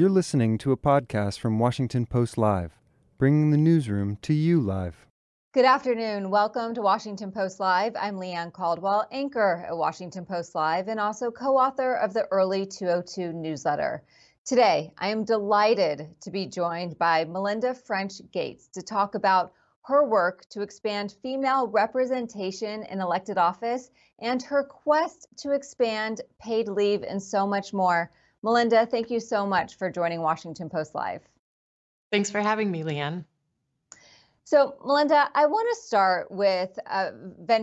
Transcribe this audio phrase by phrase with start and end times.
[0.00, 2.78] You're listening to a podcast from Washington Post Live,
[3.18, 5.06] bringing the newsroom to you live.
[5.52, 6.30] Good afternoon.
[6.30, 7.94] Welcome to Washington Post Live.
[8.00, 12.26] I'm Leigh Ann Caldwell, anchor at Washington Post Live and also co author of the
[12.30, 14.02] Early 202 newsletter.
[14.46, 20.02] Today, I am delighted to be joined by Melinda French Gates to talk about her
[20.02, 27.02] work to expand female representation in elected office and her quest to expand paid leave
[27.02, 28.10] and so much more.
[28.42, 31.22] Melinda, thank you so much for joining Washington Post Live.
[32.10, 33.24] Thanks for having me, Leigh Ann.
[34.44, 37.10] So, Melinda, I want to start with uh,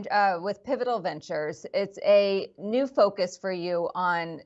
[0.09, 1.65] uh, with Pivotal Ventures.
[1.73, 4.41] It's a new focus for you on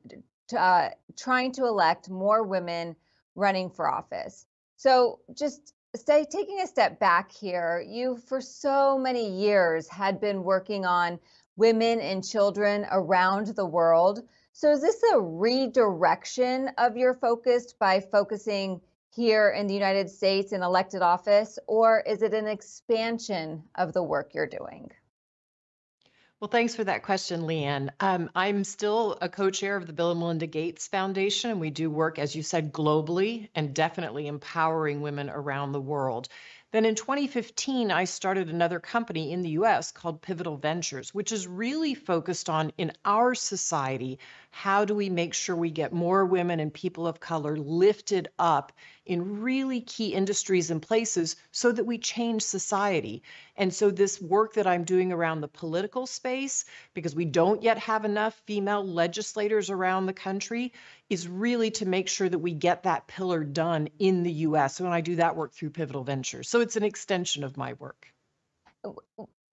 [0.57, 2.95] uh, trying to elect more women
[3.35, 4.45] running for office.
[4.77, 7.83] So, just stay taking a step back here.
[7.85, 11.19] You, for so many years, had been working on
[11.57, 17.99] women and children around the world so is this a redirection of your focus by
[17.99, 18.81] focusing
[19.13, 24.03] here in the United States in elected office, or is it an expansion of the
[24.03, 24.91] work you're doing?
[26.41, 27.91] Well, thanks for that question, Leigh Ann.
[27.99, 31.69] Um, I'm still a co chair of the Bill and Melinda Gates Foundation, and we
[31.69, 36.29] do work, as you said, globally and definitely empowering women around the world.
[36.71, 41.45] Then in 2015, I started another company in the US called Pivotal Ventures, which is
[41.45, 44.19] really focused on in our society,
[44.51, 48.73] how do we make sure we get more women and people of color lifted up
[49.05, 53.23] in really key industries and places so that we change society.
[53.55, 57.77] And so, this work that I'm doing around the political space, because we don't yet
[57.79, 60.73] have enough female legislators around the country,
[61.09, 64.79] is really to make sure that we get that pillar done in the US.
[64.79, 66.49] And I do that work through Pivotal Ventures.
[66.49, 68.07] So it's an extension of my work.
[68.83, 68.97] Oh,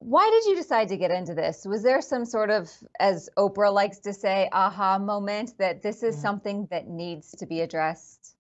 [0.01, 1.65] Why did you decide to get into this?
[1.67, 6.15] Was there some sort of, as Oprah likes to say, aha moment that this is
[6.15, 6.23] mm-hmm.
[6.23, 8.37] something that needs to be addressed?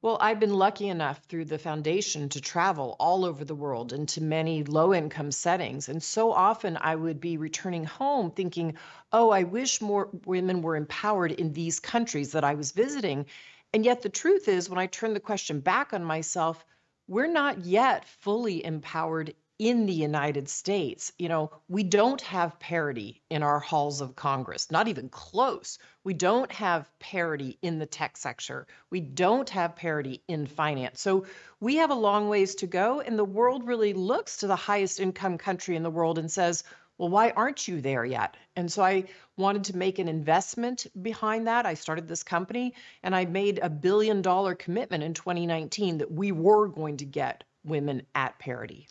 [0.00, 4.22] Well, I've been lucky enough through the foundation to travel all over the world into
[4.22, 5.88] many low income settings.
[5.88, 8.76] And so often I would be returning home thinking,
[9.12, 13.26] oh, I wish more women were empowered in these countries that I was visiting.
[13.74, 16.64] And yet the truth is, when I turn the question back on myself,
[17.08, 23.20] we're not yet fully empowered in the United States, you know, we don't have parity
[23.28, 25.78] in our halls of Congress, not even close.
[26.04, 28.68] We don't have parity in the tech sector.
[28.90, 31.00] We don't have parity in finance.
[31.00, 31.26] So
[31.58, 33.00] we have a long ways to go.
[33.00, 36.62] And the world really looks to the highest income country in the world and says,
[36.96, 38.36] well, why aren't you there yet?
[38.54, 39.04] And so I
[39.36, 41.66] wanted to make an investment behind that.
[41.66, 46.30] I started this company and I made a billion dollar commitment in 2019 that we
[46.30, 48.88] were going to get women at parity.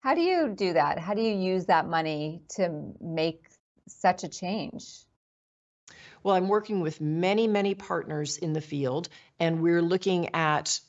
[0.00, 0.98] How do you do that?
[0.98, 3.48] How do you use that money to make
[3.86, 5.04] such a change?
[6.22, 9.08] Well, I'm working with many, many partners in the field,
[9.38, 10.80] and we're looking at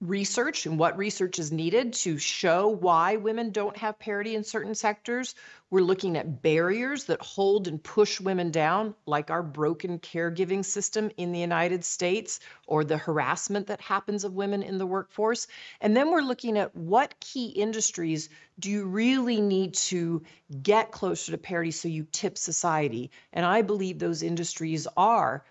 [0.00, 4.74] research and what research is needed to show why women don't have parity in certain
[4.74, 5.34] sectors.
[5.70, 11.10] We're looking at barriers that hold and push women down, like our broken caregiving system
[11.16, 12.38] in the United States
[12.68, 15.48] or the harassment that happens of women in the workforce.
[15.80, 20.22] And then we're looking at what key industries do you really need to
[20.62, 23.10] get closer to parity so you tip society?
[23.32, 25.44] And I believe those industries are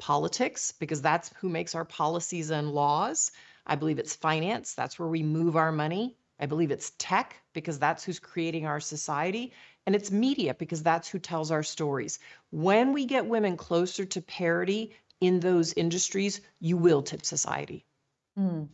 [0.00, 3.30] politics, because that's who makes our policies and laws.
[3.66, 4.74] I believe it's finance.
[4.74, 6.16] That's where we move our money.
[6.38, 9.52] I believe it's tech because that's who's creating our society.
[9.86, 12.18] And it's media because that's who tells our stories.
[12.50, 17.86] When we get women closer to parity in those industries, you will tip society.
[18.38, 18.68] Mm.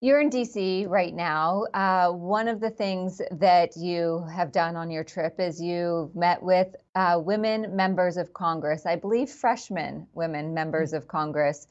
[0.00, 1.64] You're in DC right now.
[1.72, 6.42] Uh, one of the things that you have done on your trip is you met
[6.42, 10.98] with uh, women members of Congress, I believe freshmen women members mm.
[10.98, 11.66] of Congress.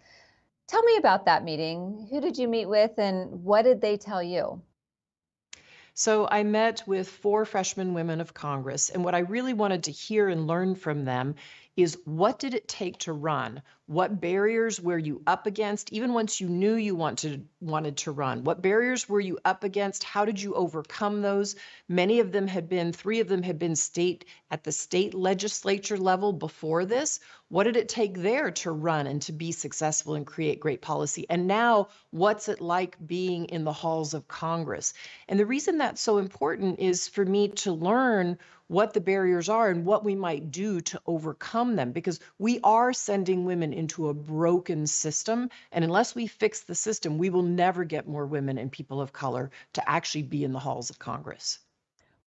[0.67, 2.07] Tell me about that meeting.
[2.09, 4.61] Who did you meet with and what did they tell you?
[5.93, 9.91] So I met with four freshman women of Congress, and what I really wanted to
[9.91, 11.35] hear and learn from them
[11.77, 13.61] is what did it take to run?
[13.87, 18.43] What barriers were you up against even once you knew you wanted wanted to run?
[18.43, 20.03] What barriers were you up against?
[20.03, 21.55] How did you overcome those?
[21.87, 25.97] Many of them had been three of them had been state at the state legislature
[25.97, 27.19] level before this.
[27.49, 31.27] What did it take there to run and to be successful and create great policy?
[31.29, 34.95] And now what's it like being in the halls of Congress?
[35.29, 39.69] And the reason that's so important is for me to learn what the barriers are
[39.69, 44.13] and what we might do to overcome them because we are sending women into a
[44.13, 45.49] broken system.
[45.71, 49.13] And unless we fix the system, we will never get more women and people of
[49.13, 51.59] color to actually be in the halls of Congress.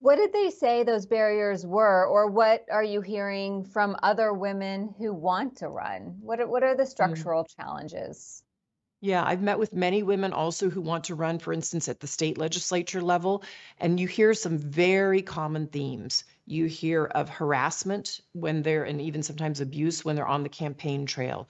[0.01, 4.95] What did they say those barriers were, or what are you hearing from other women
[4.97, 6.19] who want to run?
[6.21, 6.89] What are, what are the Mm.
[6.91, 8.45] structural challenges?
[9.01, 12.07] Yeah, I've met with many women also who want to run, for instance, at the
[12.07, 13.45] state legislature level,
[13.79, 16.25] and you hear some very common themes.
[16.51, 21.05] You hear of harassment when they're, and even sometimes abuse when they're on the campaign
[21.05, 21.47] trail.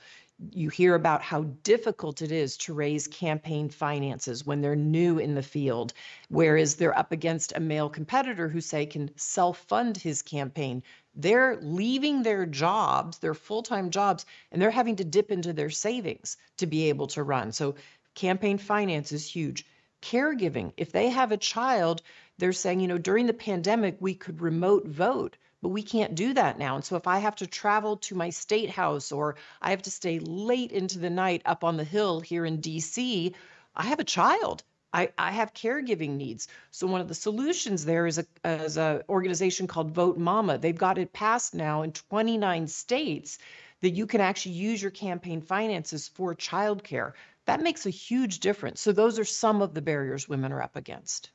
[0.51, 5.37] You hear about how difficult it is to raise campaign finances when they're new in
[5.37, 5.93] the field,
[6.31, 10.83] whereas they're up against a male competitor who, say, can self fund his campaign.
[11.15, 15.71] They're leaving their jobs, their full time jobs, and they're having to dip into their
[15.71, 17.53] savings to be able to run.
[17.53, 17.77] So,
[18.17, 19.65] campaign finance is huge.
[20.03, 22.03] Caregiving, if they have a child,
[22.39, 26.35] they're saying, you know, during the pandemic, we could remote vote, but we can't do
[26.35, 26.77] that now.
[26.77, 29.91] And so, if I have to travel to my state house or I have to
[29.91, 33.35] stay late into the night up on the hill here in DC,
[33.75, 34.63] I have a child.
[34.93, 36.49] I, I have caregiving needs.
[36.71, 40.59] So one of the solutions there is a is a organization called Vote Mama.
[40.59, 43.39] They've got it passed now in 29 states
[43.81, 47.13] that you can actually use your campaign finances for childcare.
[47.45, 48.81] That makes a huge difference.
[48.81, 51.31] So those are some of the barriers women are up against.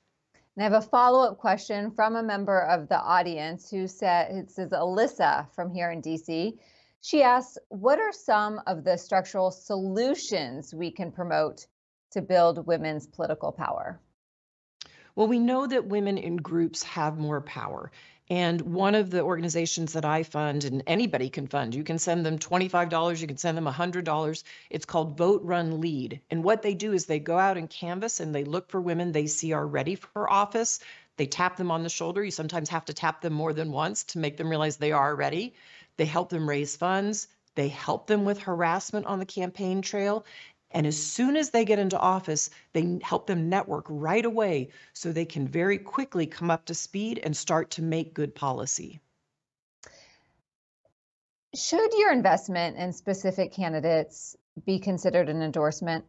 [0.56, 4.32] And I have a follow up question from a member of the audience who said,
[4.32, 6.58] it says Alyssa from here in DC.
[7.02, 11.66] She asks, What are some of the structural solutions we can promote
[12.12, 14.00] to build women's political power?
[15.16, 17.92] Well, we know that women in groups have more power.
[18.33, 22.25] And one of the organizations that I fund, and anybody can fund, you can send
[22.25, 24.44] them $25, you can send them $100.
[24.71, 26.19] It's called Vote Run Lead.
[26.31, 29.12] And what they do is they go out and canvas and they look for women
[29.12, 30.80] they see are ready for office.
[31.15, 32.24] They tap them on the shoulder.
[32.24, 35.15] You sometimes have to tap them more than once to make them realize they are
[35.15, 35.53] ready.
[35.97, 37.27] They help them raise funds.
[37.53, 40.25] They help them with harassment on the campaign trail.
[40.74, 45.12] And as soon as they get into office, they help them network right away so
[45.12, 49.00] they can very quickly come up to speed and start to make good policy.
[51.56, 54.36] Should your investment in specific candidates
[54.66, 56.06] be considered an endorsement?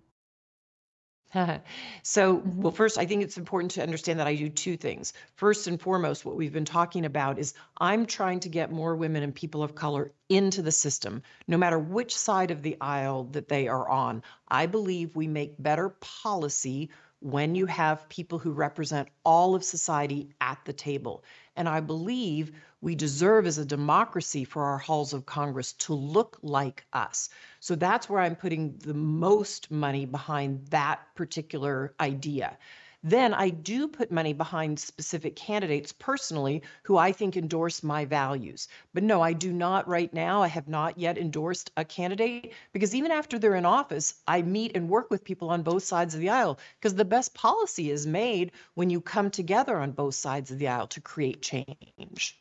[2.02, 5.12] so, well, first, I think it's important to understand that I do two things.
[5.36, 9.22] First and foremost, what we've been talking about is I'm trying to get more women
[9.22, 13.48] and people of color into the system, no matter which side of the aisle that
[13.48, 14.22] they are on.
[14.48, 16.90] I believe we make better policy
[17.20, 21.24] when you have people who represent all of society at the table.
[21.56, 26.38] And I believe we deserve as a democracy for our halls of Congress to look
[26.42, 27.30] like us.
[27.60, 32.58] So that's where I'm putting the most money behind that particular idea.
[33.06, 38.66] Then I do put money behind specific candidates personally who I think endorse my values.
[38.94, 40.42] But no, I do not right now.
[40.42, 44.74] I have not yet endorsed a candidate because even after they're in office, I meet
[44.74, 48.06] and work with people on both sides of the aisle because the best policy is
[48.06, 52.40] made when you come together on both sides of the aisle to create change.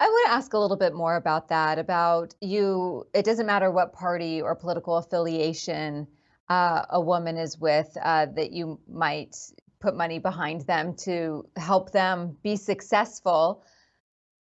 [0.00, 1.78] I want to ask a little bit more about that.
[1.78, 6.06] About you, it doesn't matter what party or political affiliation
[6.48, 9.36] uh, a woman is with, uh, that you might
[9.80, 13.64] put money behind them to help them be successful.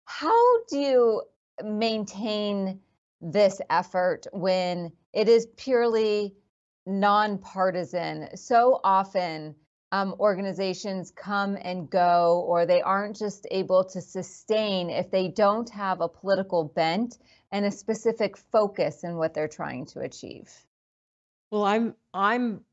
[0.05, 1.23] How do you
[1.63, 2.81] maintain
[3.21, 6.35] this effort when it is purely
[6.87, 8.37] nonpartisan?
[8.37, 9.55] So often,
[9.91, 15.69] um, organizations come and go, or they aren't just able to sustain if they don't
[15.71, 17.19] have a political bent
[17.53, 20.51] and a specific focus in what they're trying to achieve.
[21.51, 22.65] Well, I'm I'm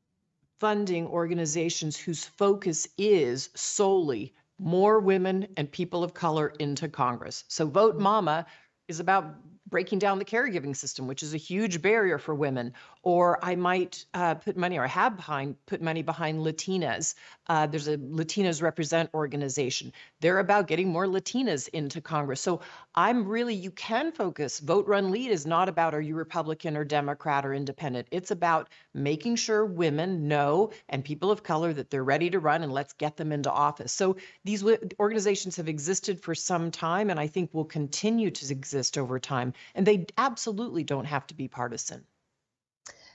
[0.60, 7.44] funding organizations whose focus is solely more women and people of color into Congress.
[7.48, 8.46] So Vote Mama
[8.88, 9.36] is about
[9.68, 12.74] breaking down the caregiving system, which is a huge barrier for women.
[13.02, 17.16] Or I might uh, put money, or I have behind put money behind Latinas.
[17.48, 19.94] Uh, there's a Latinas Represent organization.
[20.22, 22.42] They're about getting more Latinas into Congress.
[22.42, 22.62] So
[22.96, 24.60] I'm really, you can focus.
[24.60, 28.08] Vote Run Lead is not about are you Republican or Democrat or Independent.
[28.12, 32.64] It's about making sure women know and people of color that they're ready to run,
[32.64, 33.92] and let's get them into office.
[33.92, 34.64] So these
[35.00, 39.54] organizations have existed for some time, and I think will continue to exist over time
[39.74, 42.06] and they absolutely don't have to be partisan.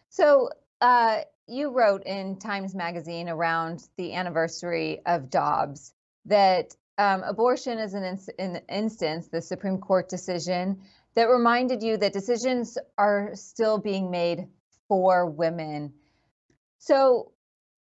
[0.09, 5.93] So, uh, you wrote in Times Magazine around the anniversary of Dobbs
[6.27, 10.81] that um, abortion is an, an instance, the Supreme Court decision,
[11.15, 14.47] that reminded you that decisions are still being made
[14.87, 15.93] for women.
[16.79, 17.33] So,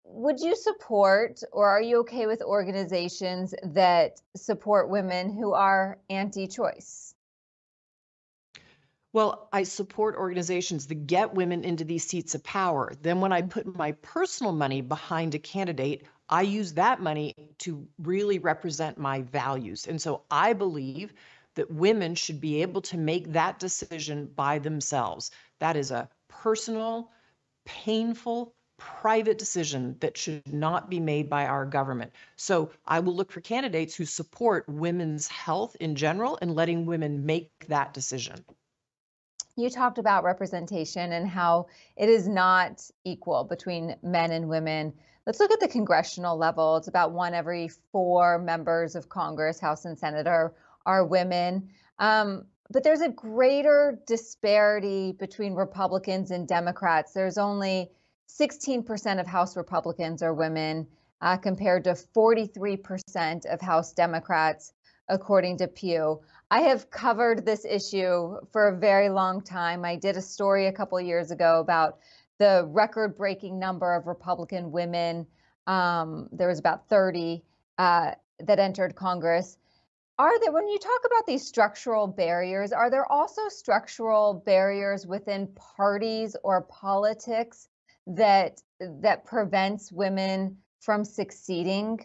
[0.05, 6.47] would you support or are you okay with organizations that support women who are anti
[6.47, 7.15] choice?
[9.15, 12.93] Well, I support organizations that get women into these seats of power.
[13.03, 17.87] Then, when I put my personal money behind a candidate, I use that money to
[17.99, 19.87] really represent my values.
[19.87, 21.13] And so I believe
[21.55, 25.31] that women should be able to make that decision by themselves.
[25.59, 27.11] That is a personal,
[27.67, 32.13] painful, private decision that should not be made by our government.
[32.37, 37.27] So I will look for candidates who support women's health in general and letting women
[37.27, 38.45] make that decision.
[39.57, 41.67] You talked about representation and how
[41.97, 44.95] it is not equal between men and women.
[45.27, 46.77] Let's look at the congressional level.
[46.77, 50.55] It's about one every four members of Congress, House and Senate, are,
[50.87, 51.69] are women.
[51.99, 57.13] Um, but there's a greater disparity between Republicans and Democrats.
[57.13, 57.91] There's only
[58.29, 60.87] 16% of House Republicans are women,
[61.21, 64.73] uh, compared to 43% of House Democrats,
[65.09, 66.21] according to Pew.
[66.51, 69.85] I have covered this issue for a very long time.
[69.85, 71.99] I did a story a couple years ago about
[72.39, 75.27] the record breaking number of Republican women.
[75.67, 77.43] Um, there was about 30
[77.79, 79.57] uh, that entered Congress.
[80.19, 85.49] Are there, when you talk about these structural barriers, are there also structural barriers within
[85.55, 87.69] parties or politics
[88.07, 92.05] that that prevents women from succeeding?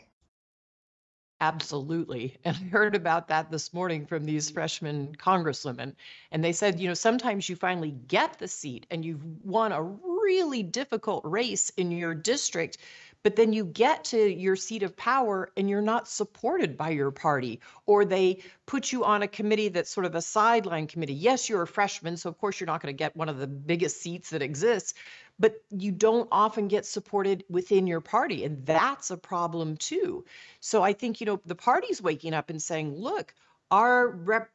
[1.39, 2.35] Absolutely.
[2.43, 5.93] And I heard about that this morning from these freshman congresswomen.
[6.31, 9.83] And they said, you know, sometimes you finally get the seat and you've won a
[9.83, 12.79] really difficult race in your district,
[13.21, 17.11] but then you get to your seat of power and you're not supported by your
[17.11, 21.13] party, or they put you on a committee that's sort of a sideline committee.
[21.13, 23.47] Yes, you're a freshman, so of course you're not going to get one of the
[23.47, 24.95] biggest seats that exists,
[25.39, 28.43] but you don't often get supported within your party.
[28.43, 30.25] And that's a problem too.
[30.59, 33.33] So I think, you know, the party's waking up and saying, look,
[33.71, 34.49] our rep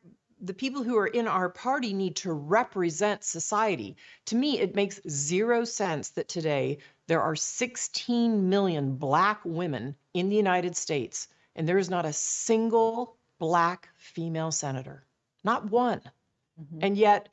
[0.44, 3.96] the people who are in our party need to represent society.
[4.26, 10.28] To me, it makes zero sense that today there are 16 million Black women in
[10.28, 15.04] the United States, and there is not a single Black female senator,
[15.44, 16.00] not one.
[16.60, 16.78] Mm-hmm.
[16.82, 17.28] And yet,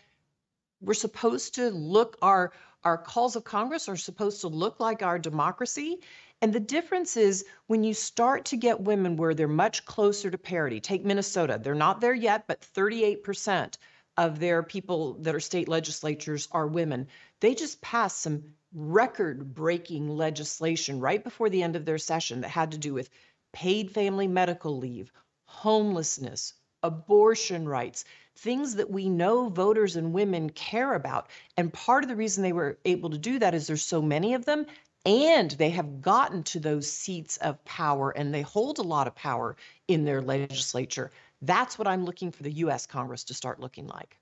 [0.82, 5.20] we're supposed to look our our calls of Congress are supposed to look like our
[5.20, 6.00] democracy.
[6.42, 10.38] And the difference is when you start to get women where they're much closer to
[10.38, 10.80] parity.
[10.80, 13.76] Take Minnesota, they're not there yet, but 38%
[14.18, 17.08] of their people that are state legislatures are women.
[17.40, 18.44] They just passed some
[18.74, 23.10] record breaking legislation right before the end of their session that had to do with
[23.52, 25.12] paid family medical leave,
[25.46, 28.06] homelessness, abortion rights,
[28.36, 31.28] things that we know voters and women care about.
[31.58, 34.34] And part of the reason they were able to do that is there's so many
[34.34, 34.66] of them
[35.06, 39.16] and they have gotten to those seats of power and they hold a lot of
[39.16, 39.56] power
[39.88, 41.12] in their legislature.
[41.42, 44.18] That's what I'm looking for the US Congress to start looking like.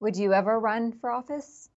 [0.00, 1.70] Would you ever run for office?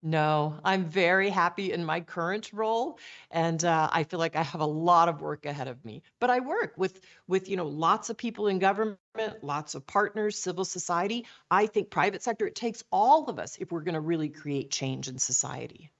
[0.00, 3.00] No, I'm very happy in my current role,
[3.32, 6.02] and uh, I feel like I have a lot of work ahead of me.
[6.20, 8.98] But I work with with you know lots of people in government,
[9.42, 11.26] lots of partners, civil society.
[11.50, 12.46] I think private sector.
[12.46, 15.90] It takes all of us if we're going to really create change in society.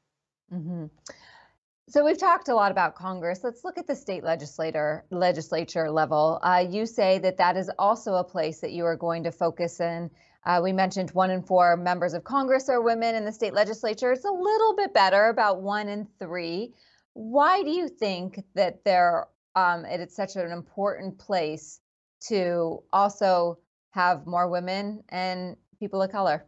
[0.53, 0.87] Mm-hmm.
[1.89, 3.41] So we've talked a lot about Congress.
[3.43, 6.39] Let's look at the state legislator legislature level.
[6.43, 9.81] Uh, you say that that is also a place that you are going to focus
[9.81, 10.11] in
[10.49, 14.13] uh, we mentioned one in four members of Congress are women in the state legislature.
[14.13, 16.73] It's a little bit better, about one in three.
[17.13, 21.81] Why do you think that there um, it's such an important place
[22.29, 23.59] to also
[23.91, 26.47] have more women and people of color?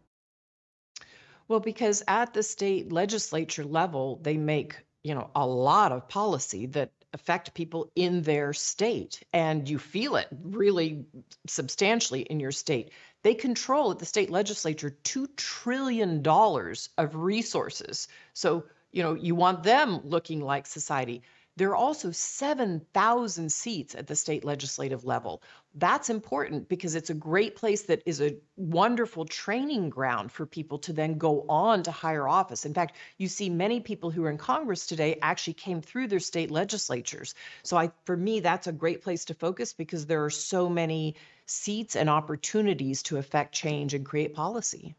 [1.49, 6.66] Well, because at the state legislature level, they make you know a lot of policy
[6.66, 11.04] that affect people in their state and you feel it really
[11.47, 12.92] substantially in your state
[13.23, 18.09] they control at the state legislature $2 trillion of resources.
[18.33, 21.23] So, you know, you want them looking like society.
[21.61, 25.43] There are also 7,000 seats at the state legislative level.
[25.75, 30.79] That's important because it's a great place that is a wonderful training ground for people
[30.79, 32.64] to then go on to higher office.
[32.64, 36.19] In fact, you see many people who are in Congress today actually came through their
[36.19, 37.35] state legislatures.
[37.62, 41.17] So I for me that's a great place to focus because there are so many
[41.45, 44.97] seats and opportunities to affect change and create policy.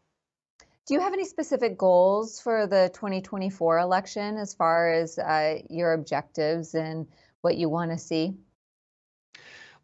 [0.86, 5.92] Do you have any specific goals for the 2024 election as far as uh, your
[5.92, 7.06] objectives and
[7.40, 8.34] what you want to see?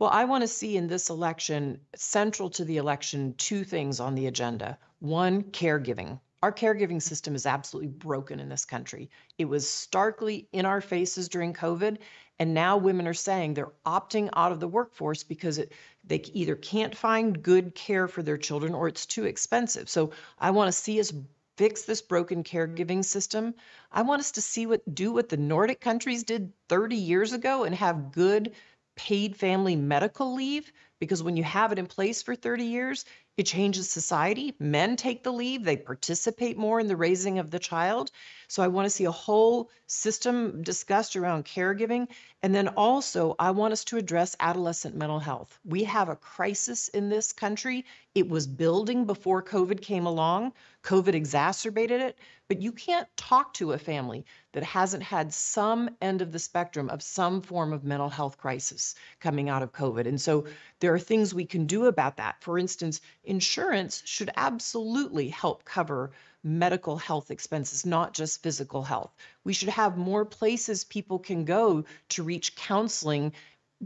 [0.00, 4.16] Well, I want to see in this election, central to the election, two things on
[4.16, 4.78] the agenda.
[4.98, 6.20] One, caregiving.
[6.42, 9.10] Our caregiving system is absolutely broken in this country.
[9.38, 11.98] It was starkly in our faces during COVID,
[12.38, 15.72] and now women are saying they're opting out of the workforce because it,
[16.08, 19.88] they either can't find good care for their children or it's too expensive.
[19.88, 21.12] So I want to see us
[21.56, 23.54] fix this broken caregiving system.
[23.92, 27.64] I want us to see what do what the Nordic countries did 30 years ago
[27.64, 28.52] and have good
[28.96, 33.04] paid family medical leave because when you have it in place for 30 years,
[33.38, 34.52] it changes society.
[34.58, 38.10] Men take the leave, they participate more in the raising of the child.
[38.48, 42.08] So I want to see a whole system discussed around caregiving.
[42.42, 45.60] And then also, I want us to address adolescent mental health.
[45.64, 47.84] We have a crisis in this country.
[48.14, 50.52] It was building before COVID came along,
[50.82, 52.18] COVID exacerbated it.
[52.48, 56.88] But you can't talk to a family that hasn't had some end of the spectrum
[56.88, 60.06] of some form of mental health crisis coming out of COVID.
[60.06, 60.46] And so
[60.80, 62.36] there are things we can do about that.
[62.40, 66.10] For instance, insurance should absolutely help cover
[66.42, 69.14] medical health expenses, not just physical health.
[69.44, 73.32] We should have more places people can go to reach counseling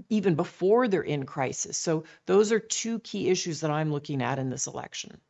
[0.08, 1.76] even before they're in crisis.
[1.76, 5.20] So, those are two key issues that I'm looking at in this election.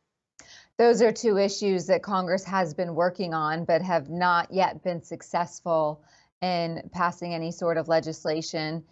[0.77, 5.01] Those are two issues that Congress has been working on, but have not yet been
[5.01, 6.03] successful
[6.41, 8.83] in passing any sort of legislation.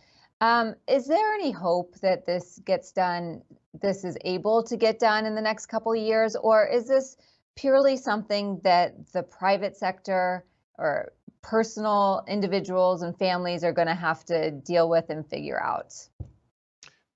[0.41, 3.43] Um, is there any hope that this gets done,
[3.79, 7.15] this is able to get done in the next couple of years, or is this
[7.55, 10.43] purely something that the private sector
[10.79, 15.93] or personal individuals and families are going to have to deal with and figure out?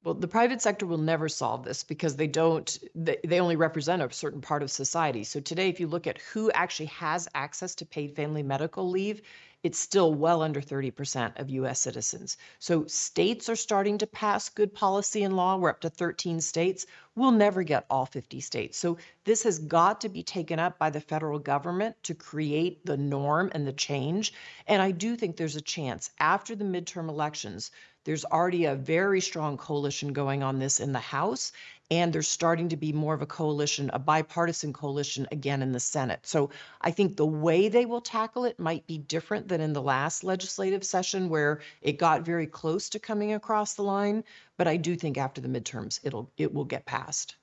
[0.04, 4.04] Well, the private sector will never solve this because they don't, they, they only represent
[4.04, 5.24] a certain part of society.
[5.24, 9.24] So today, if you look at who actually has access to paid family medical leave,
[9.66, 12.38] it's still well under 30% of US citizens.
[12.60, 15.58] So states are starting to pass good policy and law.
[15.58, 16.86] We're up to 13 states.
[17.16, 18.78] We'll never get all 50 states.
[18.78, 22.96] So this has got to be taken up by the federal government to create the
[22.96, 24.34] norm and the change.
[24.68, 27.72] And I do think there's a chance after the midterm elections
[28.06, 31.52] there's already a very strong coalition going on this in the House,
[31.92, 35.80] and there's starting to be more of a coalition, a bipartisan coalition again in the
[35.80, 36.20] Senate.
[36.24, 36.50] So
[36.82, 40.24] I think the way they will tackle it might be different than in the last
[40.24, 44.24] legislative session where it got very close to coming across the line.
[44.58, 47.36] But I do think after the midterms, it'll it will get passed.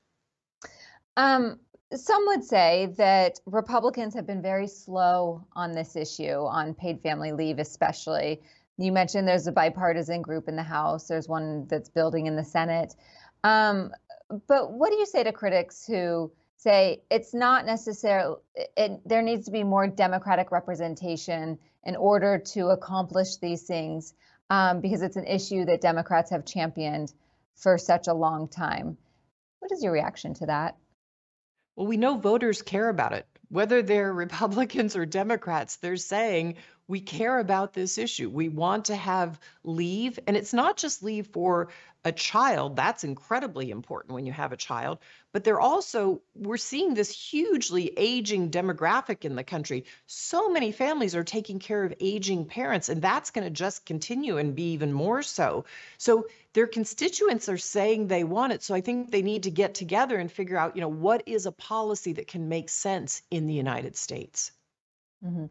[1.16, 1.60] Um,
[1.94, 7.32] some would say that Republicans have been very slow on this issue, on paid family
[7.32, 8.42] leave, especially.
[8.78, 11.06] You mentioned there's a bipartisan group in the House.
[11.06, 12.94] There's one that's building in the Senate.
[13.44, 13.92] Um,
[14.46, 18.36] but what do you say to critics who say it's not necessarily
[18.76, 24.14] it, there needs to be more democratic representation in order to accomplish these things
[24.50, 27.12] um, because it's an issue that Democrats have championed
[27.56, 28.96] for such a long time.
[29.58, 30.76] What is your reaction to that?
[31.76, 33.26] Well, we know voters care about it.
[33.48, 36.56] Whether they're Republicans or Democrats, they're saying
[36.88, 38.28] we care about this issue.
[38.28, 41.68] We want to have leave, and it's not just leave for
[42.04, 42.74] a child.
[42.74, 44.98] That's incredibly important when you have a child,
[45.32, 49.84] but they're also, we're seeing this hugely aging demographic in the country.
[50.06, 54.38] So many families are taking care of aging parents, and that's going to just continue
[54.38, 55.64] and be even more so.
[55.98, 58.64] So their constituents are saying they want it.
[58.64, 61.46] So I think they need to get together and figure out, you know, what is
[61.46, 64.50] a policy that can make sense in the United States.
[65.24, 65.46] Mm-hmm.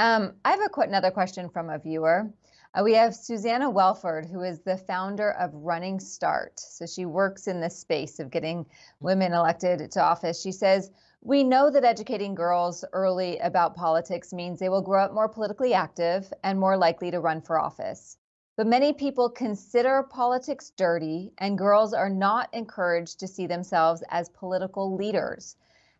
[0.00, 2.32] Um, I have a, another question from a viewer.
[2.72, 6.60] Uh, we have Susannah Wellford, who is the founder of Running Start.
[6.60, 8.64] So she works in this space of getting
[9.00, 10.40] women elected to office.
[10.40, 15.12] She says, We know that educating girls early about politics means they will grow up
[15.12, 18.18] more politically active and more likely to run for office.
[18.56, 24.28] But many people consider politics dirty, and girls are not encouraged to see themselves as
[24.28, 25.56] political leaders.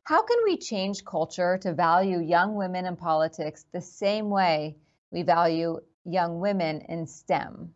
[0.09, 4.79] How can we change culture to value young women in politics the same way
[5.11, 7.75] we value young women in STEM?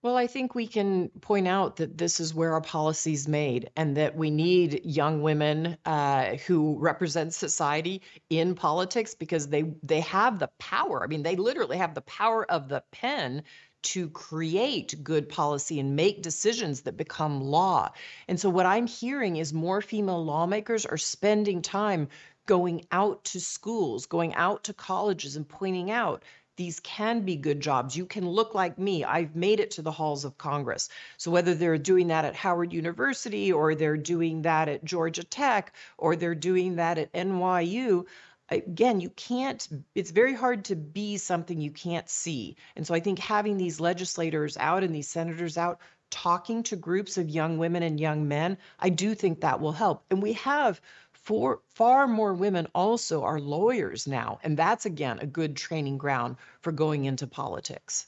[0.00, 3.70] Well, I think we can point out that this is where our policy is made
[3.74, 10.00] and that we need young women uh, who represent society in politics because they they
[10.02, 11.02] have the power.
[11.02, 13.42] I mean, they literally have the power of the pen
[13.82, 17.90] to create good policy and make decisions that become law.
[18.26, 22.08] And so, what I'm hearing is more female lawmakers are spending time
[22.46, 26.24] going out to schools, going out to colleges, and pointing out
[26.58, 27.96] these can be good jobs.
[27.96, 29.04] You can look like me.
[29.04, 30.88] I've made it to the halls of Congress.
[31.16, 35.72] So, whether they're doing that at Howard University or they're doing that at Georgia Tech
[35.96, 38.06] or they're doing that at NYU,
[38.48, 42.56] again, you can't, it's very hard to be something you can't see.
[42.76, 45.80] And so I think having these legislators out and these senators out
[46.10, 50.04] talking to groups of young women and young men, I do think that will help.
[50.10, 50.80] And we have
[51.12, 54.38] for far more women also are lawyers now.
[54.42, 58.06] And that's again a good training ground for going into politics.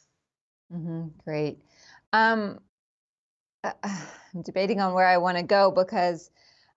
[0.73, 1.59] Mm-hmm, great.
[2.13, 2.61] Um,
[3.63, 6.31] uh, I'm debating on where I want to go because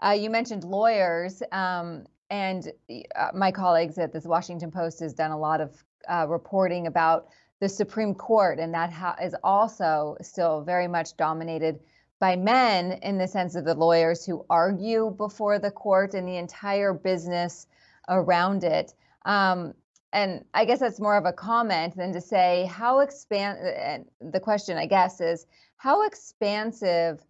[0.04, 1.41] uh, you mentioned lawyers.
[1.52, 2.72] Um, and
[3.15, 7.28] uh, my colleagues at the Washington Post has done a lot of uh, reporting about
[7.60, 11.80] the Supreme Court, and that ha- is also still very much dominated
[12.19, 16.38] by men in the sense of the lawyers who argue before the court and the
[16.38, 17.67] entire business
[18.10, 18.96] around it.
[19.26, 19.76] Um,
[20.12, 24.08] and I guess that's more of a comment than to say how expand.
[24.22, 25.46] The question, I guess, is
[25.78, 27.24] how expansive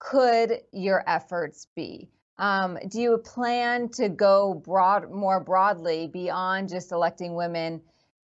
[0.00, 2.10] could your efforts be?
[2.38, 7.82] Um, do you plan to go broad, more broadly beyond just electing women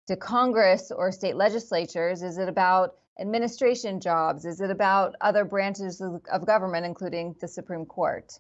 [0.08, 2.22] to Congress or state legislatures?
[2.22, 4.46] Is it about administration jobs?
[4.46, 8.40] Is it about other branches of, of government, including the Supreme Court?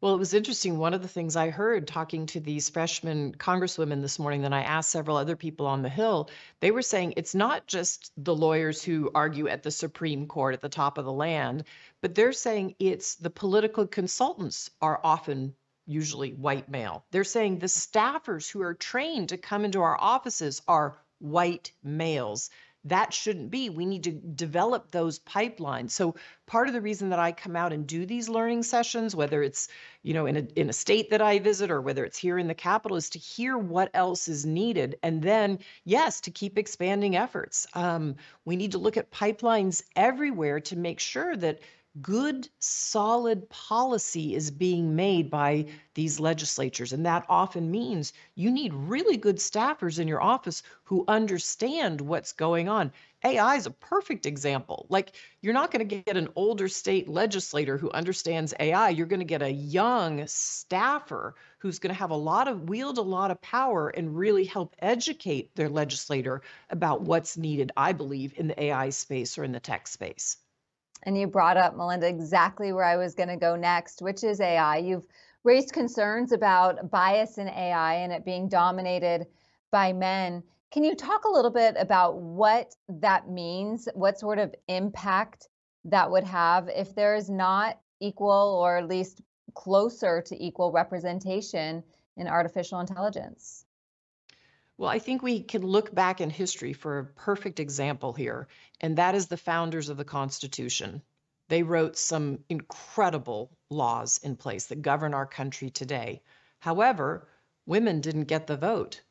[0.00, 0.78] Well, it was interesting.
[0.78, 4.62] One of the things I heard talking to these freshman congresswomen this morning, then I
[4.62, 8.82] asked several other people on the Hill, they were saying it's not just the lawyers
[8.82, 11.64] who argue at the Supreme Court at the top of the land,
[12.00, 15.54] but they're saying it's the political consultants are often
[15.86, 17.04] usually white male.
[17.10, 22.48] They're saying the staffers who are trained to come into our offices are white males
[22.84, 23.68] that shouldn't be.
[23.68, 25.90] We need to develop those pipelines.
[25.90, 26.14] So
[26.46, 29.68] part of the reason that I come out and do these learning sessions, whether it's,
[30.02, 32.48] you know, in a in a state that I visit or whether it's here in
[32.48, 34.96] the capital, is to hear what else is needed.
[35.02, 37.66] And then, yes, to keep expanding efforts.
[37.74, 41.60] Um, we need to look at pipelines everywhere to make sure that
[42.00, 46.92] good, solid policy is being made by these legislatures.
[46.92, 52.32] And that often means you need really good staffers in your office who understand what's
[52.32, 52.92] going on.
[53.24, 54.86] AI is a perfect example.
[54.88, 58.90] Like, you're not going to get an older state legislator who understands AI.
[58.90, 62.98] You're going to get a young staffer who's going to have a lot of, wield
[62.98, 68.32] a lot of power and really help educate their legislator about what's needed, I believe,
[68.36, 70.36] in the AI space or in the tech space.
[71.04, 74.40] And you brought up, Melinda, exactly where I was going to go next, which is
[74.40, 74.78] AI.
[74.78, 75.06] You've
[75.44, 79.26] raised concerns about bias in AI and it being dominated
[79.70, 80.42] by men.
[80.70, 85.48] Can you talk a little bit about what that means, what sort of impact
[85.84, 89.22] that would have if there is not equal or at least
[89.54, 91.82] closer to equal representation
[92.16, 93.64] in artificial intelligence?
[94.80, 98.48] Well, I think we can look back in history for a perfect example here,
[98.80, 101.02] and that is the founders of the Constitution.
[101.48, 106.22] They wrote some incredible laws in place that govern our country today.
[106.60, 107.28] However,
[107.66, 109.02] women didn't get the vote.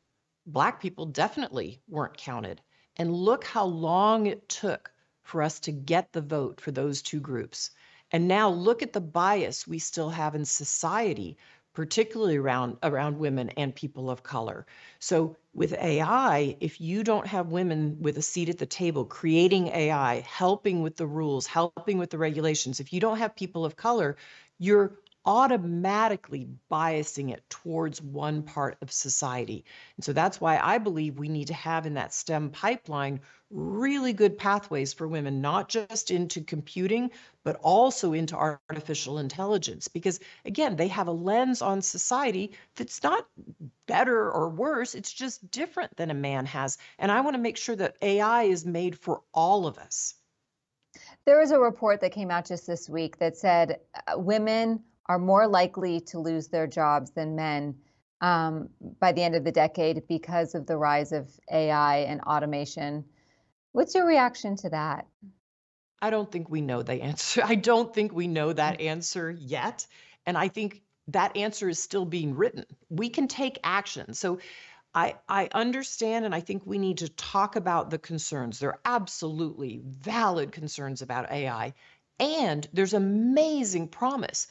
[0.47, 2.63] Black people definitely weren't counted.
[2.97, 7.19] And look how long it took for us to get the vote for those two
[7.19, 7.69] groups.
[8.09, 11.37] And now look at the bias we still have in society
[11.79, 14.65] particularly around around women and people of color.
[14.99, 19.69] So with AI, if you don't have women with a seat at the table creating
[19.69, 23.77] AI, helping with the rules, helping with the regulations, if you don't have people of
[23.77, 24.17] color,
[24.57, 24.91] you're
[25.25, 29.65] automatically biasing it towards one part of society.
[29.97, 33.19] And so that's why I believe we need to have in that STEM pipeline
[33.51, 37.11] really good pathways for women, not just into computing,
[37.43, 39.87] but also into artificial intelligence.
[39.87, 43.27] Because again, they have a lens on society that's not
[43.87, 46.77] better or worse, it's just different than a man has.
[46.99, 50.13] And I want to make sure that AI is made for all of us.
[51.25, 55.19] There was a report that came out just this week that said uh, women are
[55.19, 57.75] more likely to lose their jobs than men
[58.21, 58.69] um,
[58.99, 63.03] by the end of the decade because of the rise of AI and automation.
[63.71, 65.07] What's your reaction to that?
[66.01, 67.41] I don't think we know the answer.
[67.45, 68.85] I don't think we know that mm.
[68.85, 69.85] answer yet.
[70.25, 72.65] And I think that answer is still being written.
[72.89, 74.13] We can take action.
[74.13, 74.39] So
[74.93, 78.59] I, I understand and I think we need to talk about the concerns.
[78.59, 81.73] There are absolutely valid concerns about AI.
[82.19, 84.47] And there's amazing promise.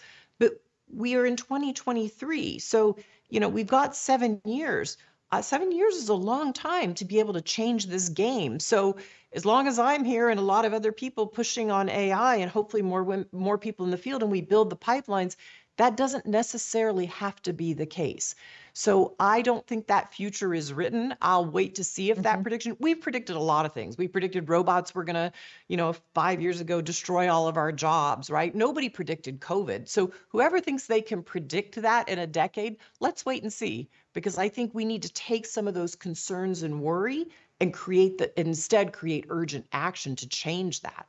[0.93, 2.59] We are in 2023.
[2.59, 2.97] So,
[3.29, 4.97] you know, we've got seven years.
[5.31, 8.59] Uh, seven years is a long time to be able to change this game.
[8.61, 8.97] So,
[9.33, 12.51] as long as I'm here and a lot of other people pushing on AI and
[12.51, 15.37] hopefully more more people in the field and we build the pipelines,
[15.79, 18.35] that doesn't necessarily have to be the case.
[18.75, 21.15] So I don't think that future is written.
[21.21, 22.43] I'll wait to see if that mm-hmm.
[22.43, 22.77] prediction.
[22.79, 23.99] We've predicted a lot of things.
[23.99, 25.33] We predicted robots were going to,
[25.67, 28.55] you know, 5 years ago destroy all of our jobs, right?
[28.55, 29.89] Nobody predicted COVID.
[29.89, 34.39] So whoever thinks they can predict that in a decade, let's wait and see because
[34.39, 37.29] I think we need to take some of those concerns and worry
[37.61, 41.07] and create the instead create urgent action to change that.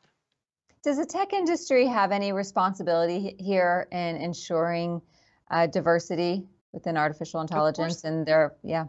[0.84, 5.02] Does the tech industry have any responsibility here in ensuring
[5.52, 8.86] uh, diversity within artificial intelligence and their yeah?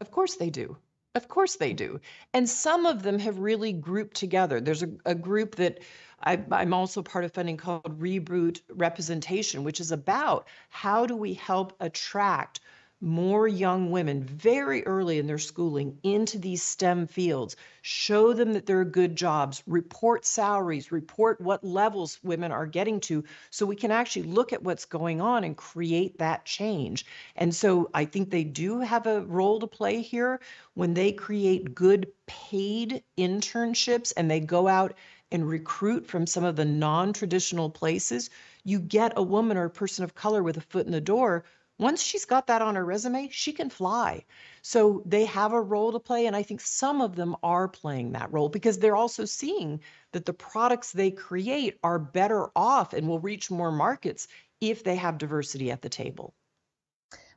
[0.00, 0.76] Of course they do.
[1.14, 2.00] Of course they do.
[2.34, 4.60] And some of them have really grouped together.
[4.60, 5.80] There's a, a group that
[6.22, 11.34] I, I'm also part of funding called Reboot Representation, which is about how do we
[11.34, 12.60] help attract
[13.00, 18.66] more young women very early in their schooling into these STEM fields, show them that
[18.66, 23.76] there are good jobs, report salaries, report what levels women are getting to, so we
[23.76, 27.06] can actually look at what's going on and create that change.
[27.36, 30.40] And so I think they do have a role to play here
[30.74, 34.94] when they create good paid internships and they go out
[35.30, 38.30] and recruit from some of the non traditional places.
[38.64, 41.44] You get a woman or a person of color with a foot in the door
[41.78, 44.24] once she's got that on her resume, she can fly.
[44.62, 46.26] So they have a role to play.
[46.26, 49.80] And I think some of them are playing that role because they're also seeing
[50.12, 54.26] that the products they create are better off and will reach more markets
[54.60, 56.34] if they have diversity at the table.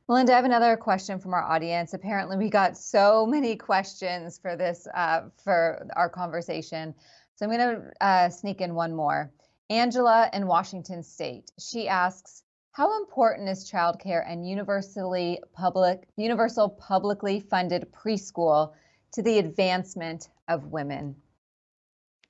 [0.08, 1.94] Melinda, I have another question from our audience.
[1.94, 6.92] Apparently, we got so many questions for this uh, for our conversation.
[7.36, 9.30] So I'm going to uh, sneak in one more.
[9.70, 11.50] Angela in Washington State.
[11.58, 18.72] She asks, how important is childcare and universally public, universal publicly funded preschool
[19.12, 21.14] to the advancement of women?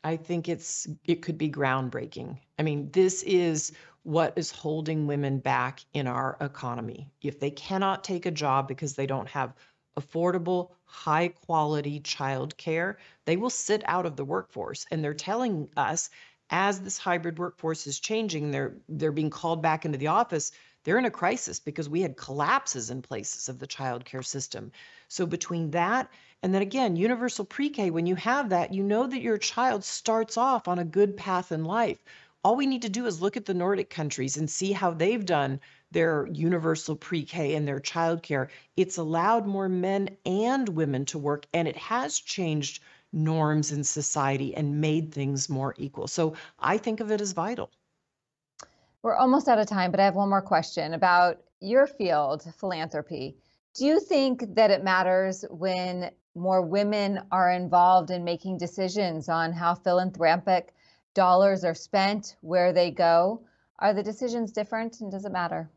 [0.05, 2.38] I think it's it could be groundbreaking.
[2.59, 7.09] I mean, this is what is holding women back in our economy.
[7.22, 9.55] If they cannot take a job because they don't have
[9.96, 14.87] affordable, high quality childcare, they will sit out of the workforce.
[14.90, 16.11] And they're telling us
[16.53, 20.53] as this hybrid workforce is changing, they're they're being called back into the office.
[20.85, 24.71] They're in a crisis because we had collapses in places of the childcare system.
[25.09, 26.11] So between that
[26.43, 30.37] and then again, universal pre-K, when you have that, you know that your child starts
[30.37, 31.99] off on a good path in life.
[32.45, 35.25] All we need to do is look at the Nordic countries and see how they've
[35.25, 35.61] done
[35.93, 38.49] their universal pre-K and their childcare.
[38.77, 44.55] It's allowed more men and women to work, and it has changed norms in society
[44.55, 46.09] and made things more equal.
[46.09, 47.70] So I think of it as vital.
[49.03, 53.37] We're almost out of time, but I have one more question about your field, philanthropy.
[53.75, 59.53] Do you think that it matters when more women are involved in making decisions on
[59.53, 60.75] how philanthropic
[61.14, 63.42] dollars are spent, where they go?
[63.79, 65.70] Are the decisions different and does it matter?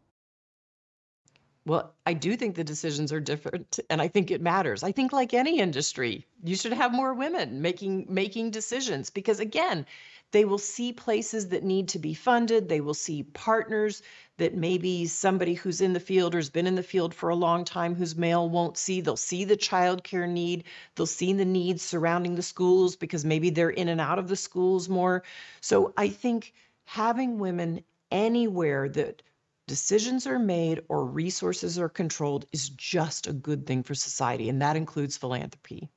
[1.65, 4.84] Well, I do think the decisions are different and I think it matters.
[4.84, 9.86] I think like any industry, you should have more women making making decisions because again,
[10.32, 14.01] they will see places that need to be funded, they will see partners
[14.38, 17.36] that maybe somebody who's in the field or has been in the field for a
[17.36, 19.01] long time who's male won't see.
[19.01, 20.63] They'll see the childcare need,
[20.95, 24.36] they'll see the needs surrounding the schools because maybe they're in and out of the
[24.36, 25.23] schools more.
[25.62, 26.54] So I think
[26.86, 29.21] having women anywhere that
[29.67, 34.62] decisions are made or resources are controlled is just a good thing for society, and
[34.62, 35.89] that includes philanthropy.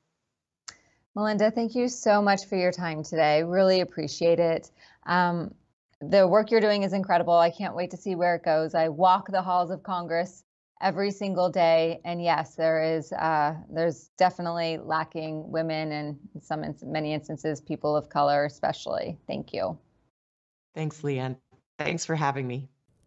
[1.15, 3.43] Melinda, thank you so much for your time today.
[3.43, 4.69] Really appreciate it.
[5.05, 5.53] Um,
[6.01, 7.33] the work you're doing is incredible.
[7.33, 8.73] I can't wait to see where it goes.
[8.73, 10.43] I walk the halls of Congress
[10.81, 16.63] every single day, and yes, there is uh, there's definitely lacking women and in some
[16.63, 19.17] in many instances people of color, especially.
[19.27, 19.77] Thank you.
[20.73, 21.37] Thanks, Leigh Ann.
[21.77, 22.69] Thanks for having me.